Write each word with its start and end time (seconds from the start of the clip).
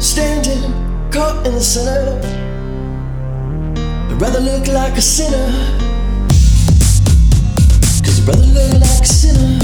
standing 0.00 0.62
caught 1.10 1.46
in 1.46 1.54
the 1.54 1.60
center. 1.60 2.20
I'd 4.10 4.20
rather 4.20 4.40
look 4.40 4.66
like 4.68 4.96
a 4.96 5.02
sinner. 5.02 5.46
Cause 8.04 8.20
I'd 8.20 8.28
rather 8.28 8.46
look 8.46 8.72
like 8.80 9.02
a 9.02 9.06
sinner. 9.06 9.58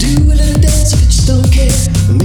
Do 0.00 0.22
a 0.24 0.34
little 0.34 0.60
dance 0.60 0.92
if 0.92 1.00
you 1.00 1.06
just 1.06 1.26
don't 1.26 1.50
care. 1.52 2.23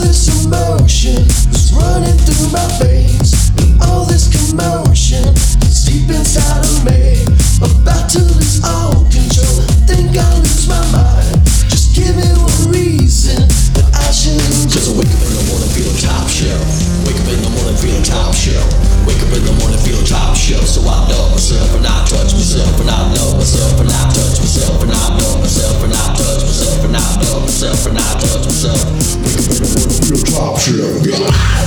It's 0.00 1.72
running 1.72 2.16
through 2.18 2.52
my 2.52 2.66
veins. 2.78 3.50
All 3.80 4.04
this 4.04 4.28
commotion 4.28 5.34
is 5.34 5.84
deep 5.84 6.08
inside 6.10 6.64
Of- 6.64 6.67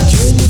Dream 0.09 0.40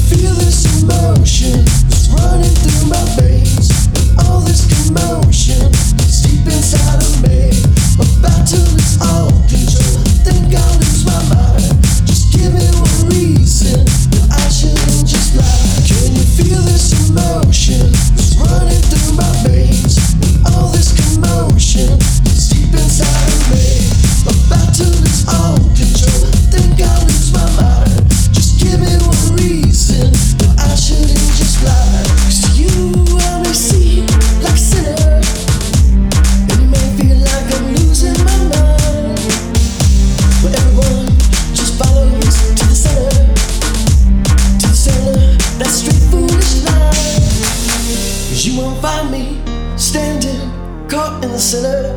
caught 50.92 51.24
in 51.24 51.32
the 51.32 51.40
center. 51.40 51.88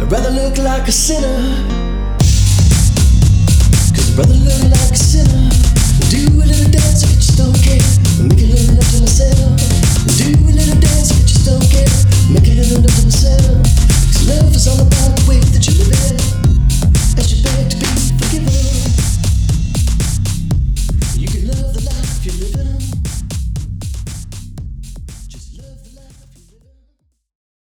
I'd 0.00 0.10
rather 0.10 0.30
look 0.30 0.56
like 0.56 0.88
a 0.88 0.92
sinner. 0.92 1.36
Cause 3.92 4.08
I'd 4.08 4.16
rather 4.16 4.32
look 4.32 4.62
like 4.72 4.88
a 4.88 4.96
sinner. 4.96 5.52
Do 6.08 6.32
a 6.40 6.48
little 6.48 6.70
dance 6.72 7.04
but 7.04 7.12
you 7.12 7.20
just 7.20 7.36
don't 7.36 7.52
care. 7.60 7.84
Make 8.24 8.40
a 8.40 8.48
little 8.48 8.80
love 8.80 8.88
to 8.88 9.04
myself. 9.04 9.36
Do 10.16 10.32
a 10.32 10.52
little 10.56 10.80
dance 10.80 11.12
but 11.12 11.20
you 11.20 11.28
just 11.28 11.44
don't 11.44 11.68
care. 11.68 11.92
Make 12.32 12.48
a 12.48 12.56
little 12.56 12.80
love 12.80 12.96
to 12.96 13.04
myself. 13.04 13.52
Cause 14.08 14.24
love 14.24 14.56
is 14.56 14.64
all 14.64 14.80
about 14.80 15.12
the 15.12 15.28
way 15.28 15.44
that 15.52 15.60
you 15.60 15.76
live 15.84 15.92
it. 15.92 16.24
As 17.20 17.28
you 17.28 17.44
beg 17.44 17.68
to 17.68 17.76
be 17.84 17.84
forgiven. 18.16 18.48
You 21.20 21.28
can 21.28 21.52
love 21.52 21.68
the 21.68 21.84
life 21.84 22.24
you're 22.24 22.48
living. 22.48 22.73